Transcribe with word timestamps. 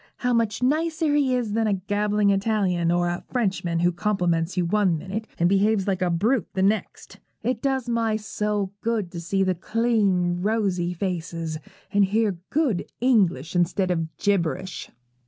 How 0.17 0.33
much 0.33 0.63
nicer 0.63 1.13
he 1.13 1.35
is 1.35 1.53
than 1.53 1.67
a 1.67 1.75
gabbling 1.75 2.31
Italian, 2.31 2.91
or 2.91 3.07
a 3.07 3.23
Frenchman 3.31 3.81
who 3.81 3.91
compliments 3.91 4.57
you 4.57 4.65
one 4.65 4.97
minute 4.97 5.27
and 5.37 5.47
behaves 5.47 5.85
like 5.87 6.01
a 6.01 6.09
brute 6.09 6.47
the 6.55 6.63
next! 6.63 7.19
It 7.43 7.61
does 7.61 7.87
my 7.87 8.15
soul 8.15 8.73
good 8.81 9.11
to 9.11 9.21
see 9.21 9.43
the 9.43 9.53
clean, 9.53 10.41
rosy 10.41 10.91
faces, 10.95 11.59
and 11.93 12.03
hear 12.03 12.39
good 12.49 12.87
English 12.99 13.55
instead 13.55 13.91
of 13.91 14.17
gibberish.' 14.17 14.89